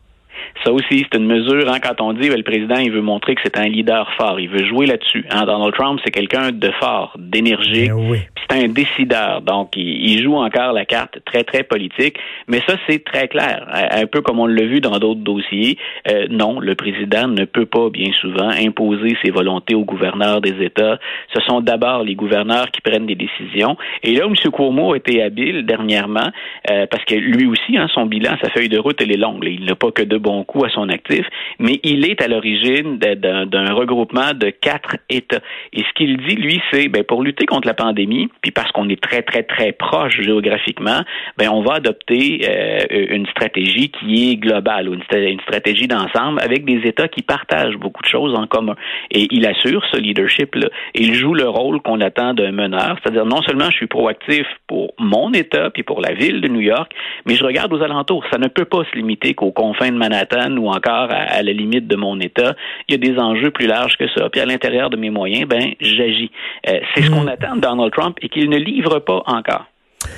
Ça 0.64 0.72
aussi, 0.72 1.06
c'est 1.10 1.18
une 1.18 1.26
mesure, 1.26 1.70
hein, 1.70 1.78
quand 1.82 2.00
on 2.00 2.12
dit 2.12 2.28
que 2.28 2.32
ben, 2.32 2.36
le 2.36 2.42
président, 2.42 2.76
il 2.76 2.90
veut 2.90 3.00
montrer 3.00 3.34
que 3.34 3.40
c'est 3.42 3.58
un 3.58 3.68
leader 3.68 4.10
fort, 4.18 4.38
il 4.40 4.48
veut 4.48 4.64
jouer 4.64 4.86
là-dessus. 4.86 5.24
Hein. 5.30 5.46
Donald 5.46 5.74
Trump, 5.74 6.00
c'est 6.04 6.10
quelqu'un 6.10 6.52
de 6.52 6.70
fort, 6.80 7.14
d'énergique, 7.18 7.90
ben 7.90 8.20
c'est 8.50 8.64
un 8.64 8.68
décideur. 8.68 9.42
Donc, 9.42 9.76
il, 9.76 10.22
joue 10.22 10.36
encore 10.36 10.72
la 10.72 10.84
carte 10.84 11.18
très, 11.24 11.44
très 11.44 11.62
politique. 11.62 12.16
Mais 12.48 12.60
ça, 12.66 12.74
c'est 12.88 13.04
très 13.04 13.28
clair. 13.28 13.66
Un 13.70 14.06
peu 14.06 14.20
comme 14.20 14.38
on 14.38 14.46
l'a 14.46 14.64
vu 14.64 14.80
dans 14.80 14.98
d'autres 14.98 15.20
dossiers. 15.20 15.78
Euh, 16.10 16.26
non, 16.30 16.60
le 16.60 16.74
président 16.74 17.28
ne 17.28 17.44
peut 17.44 17.66
pas, 17.66 17.90
bien 17.90 18.10
souvent, 18.20 18.48
imposer 18.48 19.16
ses 19.22 19.30
volontés 19.30 19.74
aux 19.74 19.84
gouverneurs 19.84 20.40
des 20.40 20.64
États. 20.64 20.98
Ce 21.34 21.40
sont 21.42 21.60
d'abord 21.60 22.02
les 22.02 22.14
gouverneurs 22.14 22.70
qui 22.70 22.80
prennent 22.80 23.06
des 23.06 23.14
décisions. 23.14 23.76
Et 24.02 24.14
là, 24.14 24.26
M. 24.26 24.34
Cuomo 24.50 24.92
a 24.92 24.96
été 24.96 25.22
habile 25.22 25.64
dernièrement, 25.64 26.30
euh, 26.70 26.86
parce 26.90 27.04
que 27.04 27.14
lui 27.14 27.46
aussi, 27.46 27.76
hein, 27.76 27.88
son 27.94 28.06
bilan, 28.06 28.36
sa 28.42 28.50
feuille 28.50 28.68
de 28.68 28.78
route, 28.78 29.00
elle 29.00 29.12
est 29.12 29.16
longue. 29.16 29.44
Il 29.44 29.64
n'a 29.64 29.74
pas 29.74 29.90
que 29.90 30.02
de 30.02 30.18
bons 30.18 30.39
à 30.64 30.68
son 30.70 30.88
actif, 30.88 31.26
mais 31.58 31.80
il 31.82 32.04
est 32.04 32.22
à 32.22 32.28
l'origine 32.28 32.98
d'un 32.98 33.74
regroupement 33.74 34.32
de 34.34 34.50
quatre 34.50 34.96
États. 35.08 35.40
Et 35.72 35.82
ce 35.82 35.92
qu'il 35.94 36.16
dit, 36.18 36.36
lui, 36.36 36.60
c'est 36.72 36.88
ben, 36.88 37.04
pour 37.04 37.22
lutter 37.22 37.46
contre 37.46 37.68
la 37.68 37.74
pandémie, 37.74 38.28
puis 38.40 38.50
parce 38.50 38.70
qu'on 38.72 38.88
est 38.88 39.00
très, 39.00 39.22
très, 39.22 39.42
très 39.42 39.72
proche 39.72 40.20
géographiquement, 40.20 41.00
ben, 41.38 41.48
on 41.50 41.62
va 41.62 41.74
adopter 41.74 42.40
euh, 42.48 43.06
une 43.10 43.26
stratégie 43.26 43.90
qui 43.90 44.30
est 44.30 44.36
globale, 44.36 44.88
ou 44.88 44.94
une, 44.94 45.40
stratégie 45.40 45.86
d'ensemble 45.86 46.40
avec 46.40 46.64
des 46.64 46.86
États 46.88 47.08
qui 47.08 47.22
partagent 47.22 47.76
beaucoup 47.76 48.02
de 48.02 48.08
choses 48.08 48.34
en 48.34 48.46
commun. 48.46 48.74
Et 49.10 49.26
il 49.30 49.46
assure 49.46 49.84
ce 49.92 49.98
leadership-là. 49.98 50.68
Il 50.94 51.14
joue 51.14 51.34
le 51.34 51.48
rôle 51.48 51.80
qu'on 51.80 52.00
attend 52.00 52.34
d'un 52.34 52.52
meneur, 52.52 52.96
c'est-à-dire 53.02 53.26
non 53.26 53.42
seulement 53.42 53.70
je 53.70 53.76
suis 53.76 53.86
proactif 53.86 54.46
pour 54.66 54.94
mon 54.98 55.32
État, 55.32 55.70
puis 55.70 55.82
pour 55.82 56.00
la 56.00 56.12
ville 56.12 56.40
de 56.40 56.48
New 56.48 56.60
York, 56.60 56.92
mais 57.26 57.34
je 57.34 57.44
regarde 57.44 57.72
aux 57.72 57.82
alentours. 57.82 58.24
Ça 58.30 58.38
ne 58.38 58.48
peut 58.48 58.64
pas 58.64 58.84
se 58.90 58.96
limiter 58.96 59.34
qu'aux 59.34 59.52
confins 59.52 59.90
de 59.90 59.96
Manhattan 59.96 60.29
ou 60.58 60.68
encore 60.68 61.08
à, 61.10 61.42
la 61.42 61.52
limite 61.52 61.86
de 61.86 61.96
mon 61.96 62.18
État. 62.20 62.54
Il 62.88 62.92
y 62.92 62.94
a 62.94 63.12
des 63.12 63.18
enjeux 63.18 63.50
plus 63.50 63.66
larges 63.66 63.96
que 63.96 64.06
ça. 64.16 64.28
Puis 64.30 64.40
à 64.40 64.46
l'intérieur 64.46 64.90
de 64.90 64.96
mes 64.96 65.10
moyens, 65.10 65.48
ben 65.48 65.72
j'agis. 65.80 66.30
Euh, 66.68 66.80
c'est 66.94 67.02
ce 67.02 67.10
qu'on 67.10 67.24
hmm. 67.24 67.28
attend 67.28 67.56
de 67.56 67.60
Donald 67.60 67.92
Trump 67.92 68.16
et 68.22 68.28
qu'il 68.28 68.48
ne 68.48 68.58
livre 68.58 68.98
pas 69.00 69.22
encore. 69.26 69.66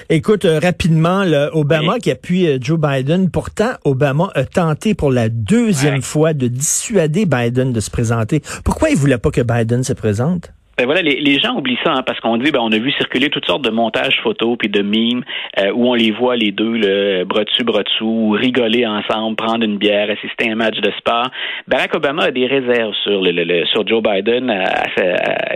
Écoute, 0.09 0.45
euh, 0.45 0.61
rapidement, 0.61 1.25
Obama 1.53 1.99
qui 1.99 2.11
appuie 2.11 2.47
euh, 2.47 2.59
Joe 2.61 2.79
Biden, 2.79 3.31
pourtant, 3.31 3.73
Obama 3.85 4.31
a 4.35 4.45
tenté 4.45 4.95
pour 4.95 5.11
la 5.11 5.29
deuxième 5.29 6.03
fois 6.03 6.35
de 6.35 6.47
dissuader 6.47 7.27
Biden 7.27 7.73
de 7.73 7.81
se 7.81 7.91
présenter. 7.91 8.43
Pourquoi 8.65 8.91
il 8.91 8.97
voulait 8.97 9.19
pas 9.19 9.31
que 9.31 9.41
Biden 9.41 9.83
se 9.83 9.93
présente? 9.93 10.53
Ben 10.79 10.87
voilà, 10.87 11.03
les, 11.03 11.21
les, 11.21 11.39
gens 11.39 11.55
oublient 11.59 11.79
ça 11.85 11.93
hein, 11.93 12.03
parce 12.03 12.19
qu'on 12.21 12.39
dit, 12.39 12.51
ben 12.51 12.61
on 12.63 12.73
a 12.73 12.79
vu 12.79 12.91
circuler 12.93 13.29
toutes 13.29 13.45
sortes 13.45 13.63
de 13.63 13.69
montages 13.71 14.19
photos 14.23 14.57
puis 14.59 14.71
de 14.71 14.81
mimes 14.81 15.23
euh, 15.59 15.71
où 15.71 15.91
on 15.91 15.95
les 15.95 16.13
voit 16.13 16.35
les 16.35 16.51
deux, 16.51 16.79
le 16.79 17.25
bras 17.25 17.45
dessus, 17.45 17.63
dessous, 17.63 18.31
rigoler 18.31 18.87
ensemble, 18.87 19.37
prendre 19.37 19.65
une 19.65 19.77
bière, 19.77 20.09
assister 20.11 20.49
à 20.49 20.53
un 20.53 20.55
match 20.55 20.81
de 20.81 20.91
sport. 20.93 21.29
Barack 21.69 21.95
Obama 21.95 22.25
a 22.25 22.31
des 22.31 22.47
réserves 22.47 22.95
sur 23.03 23.21
le, 23.21 23.67
sur 23.67 23.87
Joe 23.87 24.03
Biden. 24.03 24.51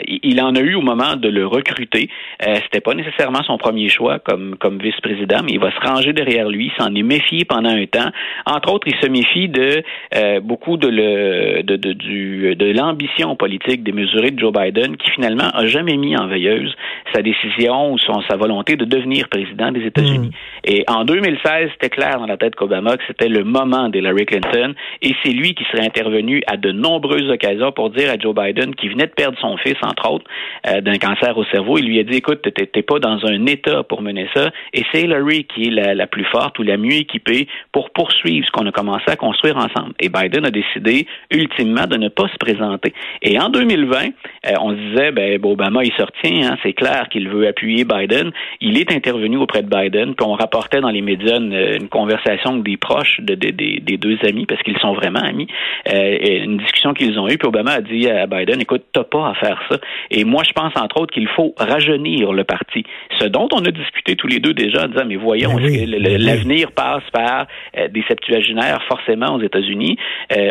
il 0.06 0.38
en 0.42 0.54
a 0.54 0.60
eu 0.60 0.74
au 0.74 0.82
moment 0.82 1.16
de 1.16 1.30
le 1.30 1.46
recruter. 1.46 2.10
Euh, 2.46 2.56
C'était 2.64 2.82
pas 2.82 2.92
nécessairement 2.92 3.42
son 3.44 3.56
premier 3.56 3.88
choix 3.88 4.18
comme 4.18 4.56
comme 4.58 4.78
vice-président, 4.78 5.40
mais 5.42 5.52
il 5.52 5.60
va 5.60 5.70
se 5.70 5.80
ranger 5.80 6.12
derrière 6.12 6.50
lui. 6.50 6.70
S'en 6.78 6.94
est 6.94 7.02
méfié 7.02 7.46
pendant 7.46 7.70
un 7.70 7.86
temps. 7.86 8.10
Entre 8.44 8.70
autres, 8.70 8.86
il 8.86 8.96
se 9.00 9.08
méfie 9.08 9.48
de 9.48 9.82
euh, 10.14 10.40
beaucoup 10.40 10.76
de 10.76 10.88
le 10.88 11.62
de, 11.62 11.76
de, 11.76 11.92
du 11.94 12.54
de 12.54 12.66
l'ambition 12.72 13.34
politique 13.34 13.82
démesurée 13.82 14.30
de 14.30 14.38
Joe 14.38 14.52
Biden 14.52 14.96
finalement 15.10 15.48
a 15.52 15.66
jamais 15.66 15.96
mis 15.96 16.16
en 16.16 16.26
veilleuse 16.26 16.74
sa 17.14 17.22
décision 17.22 17.92
ou 17.92 17.98
son, 17.98 18.20
sa 18.28 18.36
volonté 18.36 18.76
de 18.76 18.84
devenir 18.84 19.28
président 19.28 19.72
des 19.72 19.84
États-Unis. 19.86 20.28
Hmm. 20.28 20.64
Et 20.64 20.84
en 20.88 21.04
2016, 21.04 21.70
c'était 21.72 21.90
clair 21.90 22.18
dans 22.18 22.26
la 22.26 22.36
tête 22.36 22.54
qu'Obama 22.54 22.96
que 22.96 23.02
c'était 23.06 23.28
le 23.28 23.44
moment 23.44 23.88
d'Hillary 23.88 24.26
Clinton 24.26 24.74
et 25.02 25.14
c'est 25.22 25.32
lui 25.32 25.54
qui 25.54 25.64
serait 25.64 25.84
intervenu 25.84 26.42
à 26.46 26.56
de 26.56 26.72
nombreuses 26.72 27.30
occasions 27.30 27.72
pour 27.72 27.90
dire 27.90 28.10
à 28.10 28.18
Joe 28.18 28.34
Biden 28.34 28.74
qui 28.74 28.88
venait 28.88 29.06
de 29.06 29.12
perdre 29.12 29.38
son 29.40 29.56
fils, 29.58 29.76
entre 29.82 30.10
autres, 30.10 30.26
euh, 30.66 30.80
d'un 30.80 30.98
cancer 30.98 31.36
au 31.36 31.44
cerveau. 31.44 31.78
Il 31.78 31.86
lui 31.86 31.98
a 32.00 32.02
dit, 32.02 32.16
écoute, 32.16 32.42
t'es 32.42 32.82
pas 32.82 32.98
dans 32.98 33.24
un 33.26 33.46
état 33.46 33.82
pour 33.82 34.02
mener 34.02 34.28
ça 34.34 34.50
et 34.72 34.82
c'est 34.92 35.02
Hillary 35.02 35.44
qui 35.44 35.68
est 35.68 35.70
la, 35.70 35.94
la 35.94 36.06
plus 36.06 36.24
forte 36.24 36.58
ou 36.58 36.62
la 36.62 36.76
mieux 36.76 36.96
équipée 36.96 37.48
pour 37.72 37.90
poursuivre 37.90 38.46
ce 38.46 38.50
qu'on 38.50 38.66
a 38.66 38.72
commencé 38.72 39.04
à 39.06 39.16
construire 39.16 39.56
ensemble. 39.56 39.94
Et 40.00 40.08
Biden 40.08 40.44
a 40.44 40.50
décidé 40.50 41.06
ultimement 41.30 41.86
de 41.86 41.96
ne 41.96 42.08
pas 42.08 42.28
se 42.28 42.36
présenter. 42.38 42.92
Et 43.22 43.38
en 43.38 43.48
2020, 43.48 43.96
euh, 44.06 44.52
on 44.60 44.70
se 44.70 44.76
disait, 44.76 44.95
ben, 44.96 45.38
Obama, 45.44 45.84
il 45.84 45.92
sortit, 45.92 46.42
hein, 46.42 46.56
c'est 46.62 46.72
clair 46.72 47.08
qu'il 47.10 47.28
veut 47.28 47.46
appuyer 47.46 47.84
Biden. 47.84 48.32
Il 48.60 48.78
est 48.78 48.92
intervenu 48.92 49.36
auprès 49.36 49.62
de 49.62 49.68
Biden, 49.68 50.14
puis 50.14 50.26
on 50.26 50.32
rapportait 50.32 50.80
dans 50.80 50.90
les 50.90 51.02
médias 51.02 51.38
une, 51.38 51.88
conversation 51.88 52.56
des 52.56 52.76
proches 52.76 53.20
de, 53.20 53.34
des 53.34 53.96
deux 53.98 54.18
amis, 54.26 54.46
parce 54.46 54.62
qu'ils 54.62 54.78
sont 54.78 54.94
vraiment 54.94 55.20
amis, 55.20 55.46
euh, 55.92 56.44
une 56.44 56.58
discussion 56.58 56.94
qu'ils 56.94 57.18
ont 57.18 57.28
eue, 57.28 57.38
puis 57.38 57.48
Obama 57.48 57.72
a 57.72 57.80
dit 57.80 58.08
à 58.08 58.26
Biden, 58.26 58.60
écoute, 58.60 58.84
t'as 58.92 59.04
pas 59.04 59.28
à 59.28 59.34
faire 59.34 59.60
ça. 59.70 59.78
Et 60.10 60.24
moi, 60.24 60.42
je 60.46 60.52
pense, 60.52 60.72
entre 60.76 61.00
autres, 61.00 61.12
qu'il 61.12 61.28
faut 61.28 61.54
rajeunir 61.56 62.32
le 62.32 62.44
parti. 62.44 62.84
Ce 63.20 63.26
dont 63.26 63.48
on 63.52 63.64
a 63.64 63.70
discuté 63.70 64.16
tous 64.16 64.26
les 64.26 64.40
deux 64.40 64.54
déjà, 64.54 64.84
en 64.84 64.88
disant, 64.88 65.04
mais 65.06 65.16
voyons, 65.16 65.54
ben 65.56 65.90
l'avenir 66.18 66.72
passe 66.72 67.04
par 67.12 67.46
euh, 67.76 67.88
des 67.88 68.02
septuagénaires, 68.08 68.82
forcément, 68.88 69.34
aux 69.34 69.42
États-Unis? 69.42 69.96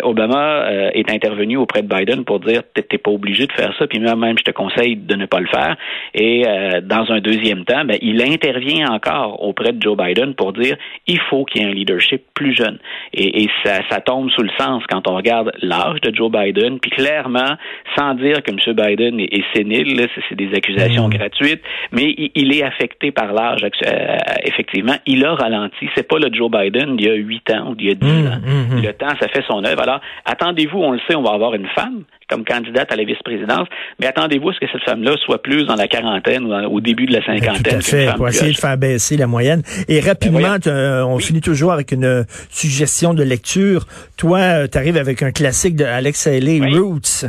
Obama 0.03 0.65
est 0.93 1.11
intervenu 1.11 1.57
auprès 1.57 1.81
de 1.81 1.87
Biden 1.87 2.23
pour 2.23 2.39
dire, 2.39 2.61
t'es 2.73 2.97
pas 2.97 3.11
obligé 3.11 3.47
de 3.47 3.51
faire 3.51 3.73
ça, 3.77 3.87
puis 3.87 3.99
même, 3.99 4.34
je 4.37 4.43
te 4.43 4.51
conseille 4.51 4.95
de 4.95 5.15
ne 5.15 5.25
pas 5.25 5.39
le 5.39 5.47
faire. 5.47 5.75
Et 6.13 6.47
euh, 6.47 6.81
dans 6.81 7.11
un 7.11 7.19
deuxième 7.19 7.65
temps, 7.65 7.85
ben, 7.85 7.97
il 8.01 8.21
intervient 8.21 8.87
encore 8.91 9.43
auprès 9.43 9.73
de 9.73 9.81
Joe 9.81 9.97
Biden 9.97 10.33
pour 10.35 10.53
dire 10.53 10.75
il 11.07 11.19
faut 11.19 11.45
qu'il 11.45 11.61
y 11.61 11.65
ait 11.65 11.67
un 11.67 11.73
leadership 11.73 12.23
plus 12.33 12.55
jeune. 12.55 12.79
Et, 13.13 13.43
et 13.43 13.49
ça, 13.63 13.79
ça, 13.89 14.01
tombe 14.01 14.29
sous 14.31 14.43
le 14.43 14.51
sens 14.57 14.83
quand 14.89 15.07
on 15.07 15.15
regarde 15.15 15.51
l'âge 15.61 16.01
de 16.01 16.13
Joe 16.13 16.31
Biden, 16.31 16.79
puis 16.79 16.91
clairement, 16.91 17.57
sans 17.97 18.13
dire 18.15 18.43
que 18.43 18.51
M. 18.51 18.75
Biden 18.75 19.19
est, 19.19 19.43
sénile, 19.53 20.07
c'est 20.29 20.35
des 20.35 20.53
accusations 20.55 21.07
mmh. 21.07 21.11
gratuites, 21.11 21.61
mais 21.91 22.13
il, 22.35 22.55
est 22.55 22.63
affecté 22.63 23.11
par 23.11 23.33
l'âge. 23.33 23.61
Euh, 23.63 24.17
effectivement, 24.43 24.95
il 25.05 25.25
a 25.25 25.35
ralenti. 25.35 25.87
C'est 25.95 26.07
pas 26.07 26.19
le 26.19 26.33
Joe 26.33 26.51
Biden 26.51 26.97
d'il 26.97 27.07
y 27.07 27.09
a 27.09 27.13
huit 27.13 27.49
ans 27.51 27.69
ou 27.69 27.75
d'il 27.75 27.87
y 27.87 27.91
a 27.91 27.95
dix 27.95 28.05
mmh, 28.05 28.27
ans. 28.27 28.39
Mmh, 28.43 28.81
le 28.81 28.93
temps, 28.93 29.13
ça 29.19 29.27
fait 29.27 29.43
son 29.47 29.63
œuvre. 29.63 29.81
Alors, 29.81 30.01
attendez-vous, 30.25 30.79
on 30.79 30.91
le 30.91 30.99
sait, 31.07 31.15
on 31.15 31.23
va 31.23 31.31
avoir 31.31 31.53
une 31.53 31.67
femme 31.67 32.03
comme 32.29 32.43
candidate 32.43 32.91
à 32.91 32.95
la 32.95 33.03
vice-présidence, 33.03 33.67
mais 33.99 34.07
attendez-vous 34.25 34.50
à 34.50 34.53
ce 34.53 34.60
que 34.60 34.72
cette 34.72 34.84
femme-là 34.84 35.15
soit 35.24 35.41
plus 35.41 35.65
dans 35.65 35.75
la 35.75 35.88
quarantaine 35.88 36.46
ou 36.46 36.77
au 36.77 36.82
début 36.82 37.05
de 37.05 37.13
la 37.13 37.25
cinquantaine. 37.25 37.63
Tout 37.63 37.75
à 37.75 37.82
fait, 37.82 38.15
pour 38.15 38.27
essayer 38.27 38.51
de 38.51 38.58
faire 38.58 38.77
baisser 38.77 39.17
la 39.17 39.27
moyenne. 39.27 39.62
Et 39.88 40.00
rapidement, 40.00 40.58
ben 40.63 41.05
on 41.05 41.20
finit 41.20 41.41
toujours 41.41 41.72
avec 41.72 41.91
une 41.91 42.25
suggestion 42.50 43.13
de 43.13 43.24
lecture. 43.24 43.86
Toi, 44.17 44.39
euh, 44.39 44.67
tu 44.72 44.77
arrives 44.77 44.98
avec 44.98 45.22
un 45.22 45.32
classique 45.32 45.75
de 45.75 45.86
Alex 45.86 46.27
Haley, 46.27 46.60
Roots. 46.60 47.25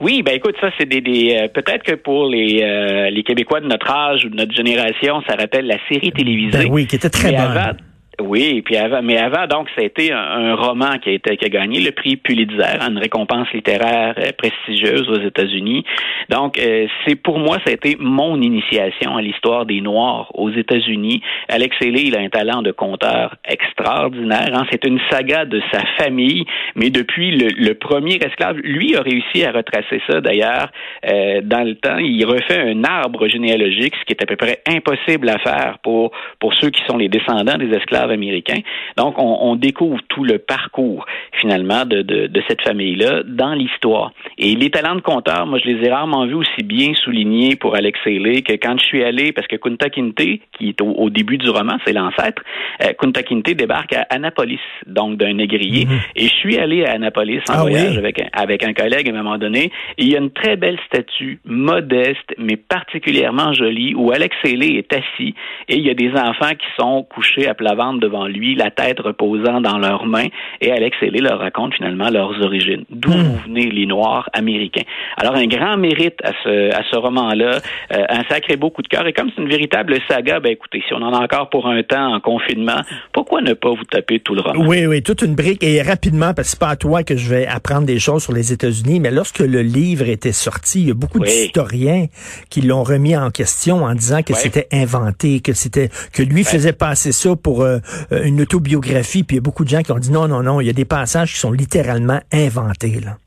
Oui, 0.00 0.22
ben 0.22 0.34
écoute, 0.34 0.56
ça 0.60 0.70
c'est 0.76 0.88
des, 0.88 1.00
des 1.00 1.36
euh, 1.36 1.48
peut-être 1.48 1.84
que 1.84 1.94
pour 1.94 2.28
les 2.28 2.62
euh, 2.62 3.10
les 3.10 3.22
Québécois 3.22 3.60
de 3.60 3.66
notre 3.66 3.88
âge 3.90 4.24
ou 4.24 4.28
de 4.28 4.36
notre 4.36 4.52
génération, 4.52 5.22
ça 5.26 5.36
rappelle 5.36 5.66
la 5.66 5.78
série 5.88 6.12
télévisée. 6.12 6.58
Ben 6.58 6.68
oui, 6.68 6.86
qui 6.86 6.96
était 6.96 7.08
très 7.08 7.30
bonne. 7.30 7.76
Oui, 8.20 8.62
puis 8.62 8.76
avant, 8.76 9.02
mais 9.02 9.18
avant, 9.18 9.46
donc, 9.46 9.68
a 9.76 9.82
été 9.82 10.12
un, 10.12 10.54
roman 10.54 10.98
qui 10.98 11.10
a, 11.10 11.12
été, 11.12 11.36
qui 11.36 11.44
a 11.44 11.48
gagné 11.48 11.80
le 11.80 11.90
prix 11.90 12.16
Pulitzer, 12.16 12.78
une 12.88 12.98
récompense 12.98 13.48
littéraire 13.52 14.14
euh, 14.18 14.30
prestigieuse 14.36 15.08
aux 15.08 15.20
États-Unis. 15.20 15.84
Donc, 16.28 16.58
euh, 16.58 16.86
c'est 17.04 17.16
pour 17.16 17.38
moi, 17.38 17.58
ça 17.64 17.70
a 17.70 17.72
été 17.72 17.96
mon 17.98 18.40
initiation 18.40 19.16
à 19.16 19.22
l'histoire 19.22 19.66
des 19.66 19.80
Noirs 19.80 20.30
aux 20.34 20.50
États-Unis. 20.50 21.22
Alex 21.48 21.76
Haley, 21.80 22.04
il 22.04 22.16
a 22.16 22.20
un 22.20 22.28
talent 22.28 22.62
de 22.62 22.70
conteur 22.70 23.34
extraordinaire. 23.44 24.50
Hein. 24.52 24.66
C'est 24.70 24.84
une 24.86 25.00
saga 25.10 25.44
de 25.44 25.60
sa 25.72 25.80
famille, 25.98 26.44
mais 26.76 26.90
depuis 26.90 27.32
le, 27.32 27.74
premier 27.74 28.14
esclave, 28.14 28.58
lui 28.58 28.94
a 28.94 29.02
réussi 29.02 29.44
à 29.44 29.50
retracer 29.50 30.00
ça. 30.08 30.20
D'ailleurs, 30.20 30.70
euh, 31.10 31.40
dans 31.42 31.66
le 31.66 31.74
temps, 31.74 31.98
il 31.98 32.24
refait 32.24 32.60
un 32.60 32.84
arbre 32.84 33.26
généalogique, 33.26 33.94
ce 33.98 34.04
qui 34.04 34.12
est 34.12 34.22
à 34.22 34.26
peu 34.26 34.36
près 34.36 34.60
impossible 34.68 35.28
à 35.28 35.38
faire 35.38 35.78
pour 35.82 36.12
pour 36.38 36.54
ceux 36.54 36.70
qui 36.70 36.82
sont 36.88 36.96
les 36.96 37.08
descendants 37.08 37.58
des 37.58 37.74
esclaves 37.76 38.03
américain. 38.10 38.58
Donc, 38.96 39.14
on, 39.18 39.54
découvre 39.56 40.00
tout 40.08 40.24
le 40.24 40.38
parcours, 40.38 41.06
finalement, 41.32 41.84
de, 41.84 42.02
de, 42.02 42.42
cette 42.48 42.62
famille-là 42.62 43.22
dans 43.24 43.54
l'histoire. 43.54 44.12
Et 44.38 44.54
les 44.54 44.70
talents 44.70 44.96
de 44.96 45.00
compteur, 45.00 45.46
moi, 45.46 45.58
je 45.62 45.70
les 45.70 45.86
ai 45.86 45.90
rarement 45.90 46.26
vus 46.26 46.34
aussi 46.34 46.62
bien 46.64 46.92
soulignés 46.94 47.56
pour 47.56 47.76
Alex 47.76 47.98
Haley 48.04 48.42
que 48.42 48.54
quand 48.54 48.76
je 48.78 48.84
suis 48.84 49.04
allé, 49.04 49.32
parce 49.32 49.46
que 49.46 49.56
Kunta 49.56 49.90
Kinte, 49.90 50.16
qui 50.16 50.68
est 50.68 50.80
au, 50.80 51.10
début 51.10 51.38
du 51.38 51.48
roman, 51.50 51.76
c'est 51.86 51.92
l'ancêtre, 51.92 52.42
euh, 52.82 52.92
Kunta 52.98 53.22
Kinte 53.22 53.50
débarque 53.50 53.92
à 53.92 54.06
Annapolis, 54.10 54.60
donc 54.86 55.16
d'un 55.18 55.34
négrier. 55.34 55.86
Mhm. 55.86 55.98
Et 56.16 56.24
je 56.24 56.34
suis 56.34 56.58
allé 56.58 56.84
à 56.84 56.92
Annapolis 56.92 57.42
en 57.48 57.54
ah 57.54 57.60
voyage 57.60 57.96
avec, 57.96 58.20
un, 58.20 58.28
avec 58.32 58.64
un 58.64 58.72
collègue 58.72 59.08
à 59.08 59.12
un 59.12 59.22
moment 59.22 59.38
donné. 59.38 59.70
Et 59.98 60.04
il 60.04 60.08
y 60.12 60.16
a 60.16 60.20
une 60.20 60.32
très 60.32 60.56
belle 60.56 60.78
statue, 60.86 61.38
modeste, 61.44 62.34
mais 62.38 62.56
particulièrement 62.56 63.52
jolie, 63.52 63.94
où 63.94 64.12
Alex 64.12 64.34
Haley 64.44 64.74
est 64.74 64.92
assis 64.92 65.34
et 65.68 65.76
il 65.76 65.86
y 65.86 65.90
a 65.90 65.94
des 65.94 66.10
enfants 66.12 66.54
qui 66.54 66.66
sont 66.78 67.02
couchés 67.04 67.46
à 67.46 67.54
plat 67.54 67.74
devant 68.00 68.26
lui, 68.26 68.54
la 68.54 68.70
tête 68.70 69.00
reposant 69.00 69.60
dans 69.60 69.78
leurs 69.78 70.06
mains, 70.06 70.28
et 70.60 70.70
Alex 70.70 70.96
Haley 71.02 71.20
leur 71.20 71.38
raconte 71.38 71.74
finalement 71.74 72.08
leurs 72.10 72.40
origines, 72.42 72.84
d'où 72.90 73.12
hmm. 73.12 73.38
venaient 73.46 73.70
les 73.70 73.86
Noirs 73.86 74.28
américains. 74.32 74.84
Alors 75.16 75.34
un 75.34 75.46
grand 75.46 75.76
mérite 75.76 76.18
à 76.22 76.32
ce, 76.42 76.74
à 76.74 76.82
ce 76.90 76.96
roman-là, 76.96 77.60
euh, 77.92 78.04
un 78.08 78.24
sacré 78.28 78.56
beau 78.56 78.70
coup 78.70 78.82
de 78.82 78.88
cœur, 78.88 79.06
et 79.06 79.12
comme 79.12 79.30
c'est 79.34 79.42
une 79.42 79.48
véritable 79.48 79.96
saga, 80.08 80.40
ben 80.40 80.52
écoutez, 80.52 80.82
si 80.86 80.94
on 80.94 81.02
en 81.02 81.12
a 81.12 81.22
encore 81.22 81.50
pour 81.50 81.66
un 81.66 81.82
temps 81.82 82.14
en 82.14 82.20
confinement, 82.20 82.80
pourquoi 83.12 83.40
ne 83.40 83.52
pas 83.54 83.70
vous 83.70 83.84
taper 83.84 84.20
tout 84.20 84.34
le 84.34 84.40
roman? 84.40 84.64
Oui, 84.66 84.86
oui, 84.86 85.02
toute 85.02 85.22
une 85.22 85.34
brique, 85.34 85.62
et 85.62 85.82
rapidement, 85.82 86.34
parce 86.34 86.48
que 86.48 86.50
c'est 86.52 86.60
pas 86.60 86.70
à 86.70 86.76
toi 86.76 87.02
que 87.02 87.16
je 87.16 87.28
vais 87.28 87.46
apprendre 87.46 87.86
des 87.86 87.98
choses 87.98 88.24
sur 88.24 88.32
les 88.32 88.52
États-Unis, 88.52 89.00
mais 89.00 89.10
lorsque 89.10 89.40
le 89.40 89.62
livre 89.62 90.08
était 90.08 90.32
sorti, 90.32 90.80
il 90.82 90.88
y 90.88 90.90
a 90.90 90.94
beaucoup 90.94 91.20
d'historiens 91.20 92.06
qui 92.50 92.62
l'ont 92.62 92.82
remis 92.82 93.16
en 93.16 93.30
question 93.30 93.84
en 93.84 93.94
disant 93.94 94.22
que 94.22 94.34
c'était 94.34 94.68
inventé, 94.72 95.40
que 95.40 95.52
c'était 95.52 95.88
que 96.12 96.22
lui 96.22 96.44
faisait 96.44 96.72
passer 96.72 97.12
ça 97.12 97.36
pour 97.36 97.62
euh, 97.62 97.78
une 98.10 98.40
autobiographie, 98.40 99.24
puis 99.24 99.36
il 99.36 99.38
y 99.38 99.38
a 99.38 99.42
beaucoup 99.42 99.64
de 99.64 99.68
gens 99.68 99.82
qui 99.82 99.92
ont 99.92 99.98
dit 99.98 100.10
non, 100.10 100.28
non, 100.28 100.42
non, 100.42 100.60
il 100.60 100.66
y 100.66 100.70
a 100.70 100.74
des 100.74 100.84
passages 100.84 101.34
qui 101.34 101.40
sont 101.40 101.52
littéralement 101.52 102.20
inventés. 102.32 103.00
Là. 103.00 103.18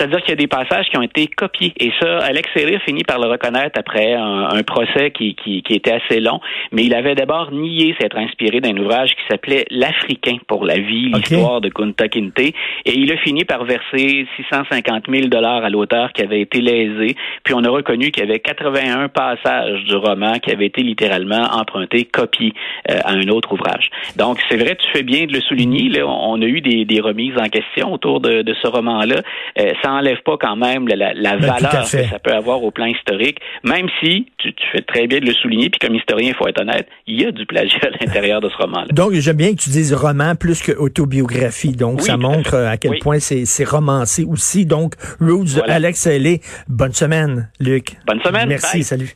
C'est-à-dire 0.00 0.20
qu'il 0.20 0.30
y 0.30 0.32
a 0.32 0.36
des 0.36 0.46
passages 0.46 0.88
qui 0.88 0.96
ont 0.96 1.02
été 1.02 1.26
copiés. 1.26 1.74
Et 1.78 1.92
ça, 2.00 2.20
Alex 2.20 2.48
Haley 2.56 2.78
finit 2.86 3.04
par 3.04 3.20
le 3.20 3.28
reconnaître 3.28 3.78
après 3.78 4.14
un, 4.14 4.62
procès 4.62 5.10
qui, 5.10 5.34
qui, 5.34 5.62
qui, 5.62 5.74
était 5.74 5.92
assez 5.92 6.20
long. 6.20 6.40
Mais 6.72 6.84
il 6.84 6.94
avait 6.94 7.14
d'abord 7.14 7.52
nié 7.52 7.94
s'être 8.00 8.16
inspiré 8.16 8.62
d'un 8.62 8.74
ouvrage 8.78 9.10
qui 9.10 9.22
s'appelait 9.28 9.66
L'Africain 9.70 10.38
pour 10.46 10.64
la 10.64 10.78
vie, 10.78 11.10
l'histoire 11.12 11.60
de 11.60 11.68
Kunta 11.68 12.08
Kinte. 12.08 12.38
Et 12.38 12.54
il 12.86 13.12
a 13.12 13.18
fini 13.18 13.44
par 13.44 13.64
verser 13.64 14.26
650 14.36 15.04
000 15.10 15.26
dollars 15.28 15.64
à 15.64 15.68
l'auteur 15.68 16.14
qui 16.14 16.22
avait 16.22 16.40
été 16.40 16.62
lésé. 16.62 17.14
Puis 17.44 17.52
on 17.54 17.62
a 17.64 17.68
reconnu 17.68 18.10
qu'il 18.10 18.24
y 18.24 18.26
avait 18.26 18.38
81 18.38 19.08
passages 19.08 19.84
du 19.84 19.96
roman 19.96 20.38
qui 20.38 20.50
avaient 20.50 20.66
été 20.66 20.82
littéralement 20.82 21.44
empruntés, 21.52 22.04
copiés 22.04 22.54
euh, 22.90 23.00
à 23.04 23.12
un 23.12 23.28
autre 23.28 23.52
ouvrage. 23.52 23.90
Donc 24.16 24.38
c'est 24.48 24.56
vrai, 24.56 24.76
tu 24.76 24.88
fais 24.92 25.02
bien 25.02 25.26
de 25.26 25.34
le 25.34 25.40
souligner. 25.40 25.90
Là, 25.90 26.06
on 26.06 26.40
a 26.40 26.46
eu 26.46 26.62
des, 26.62 26.86
des 26.86 27.00
remises 27.00 27.36
en 27.36 27.48
question 27.48 27.92
autour 27.92 28.20
de, 28.20 28.40
de 28.40 28.54
ce 28.62 28.68
roman-là. 28.68 29.16
Euh, 29.58 29.72
n'enlève 29.90 30.22
pas 30.24 30.36
quand 30.40 30.56
même 30.56 30.88
la, 30.88 31.14
ben, 31.14 31.36
valeur 31.38 31.82
que 31.82 31.86
ça 31.86 32.18
peut 32.18 32.32
avoir 32.32 32.62
au 32.62 32.70
plan 32.70 32.86
historique, 32.86 33.38
même 33.64 33.88
si, 34.00 34.26
tu, 34.38 34.52
fais 34.72 34.82
très 34.82 35.06
bien 35.06 35.20
de 35.20 35.26
le 35.26 35.32
souligner, 35.32 35.70
puis 35.70 35.78
comme 35.78 35.94
historien, 35.94 36.28
il 36.28 36.34
faut 36.34 36.48
être 36.48 36.60
honnête, 36.60 36.86
il 37.06 37.20
y 37.20 37.26
a 37.26 37.32
du 37.32 37.46
plagiat 37.46 37.80
à 37.82 38.04
l'intérieur 38.04 38.40
de 38.40 38.48
ce 38.48 38.56
roman-là. 38.56 38.88
Donc, 38.92 39.12
j'aime 39.14 39.36
bien 39.36 39.52
que 39.52 39.60
tu 39.60 39.70
dises 39.70 39.92
roman 39.92 40.34
plus 40.34 40.62
que 40.62 40.72
autobiographie. 40.72 41.72
Donc, 41.72 42.02
ça 42.02 42.16
montre 42.16 42.54
à, 42.54 42.76
quel 42.76 42.98
point 42.98 43.18
c'est 43.20 43.68
romancé 43.68 44.24
aussi. 44.24 44.66
Donc, 44.66 44.94
Roots, 45.20 45.60
Alex 45.66 46.06
Haley, 46.06 46.40
bonne 46.68 46.92
semaine, 46.92 47.50
Luc. 47.58 47.96
Bonne 48.06 48.22
semaine. 48.22 48.48
Merci, 48.48 48.82
salut. 48.82 49.14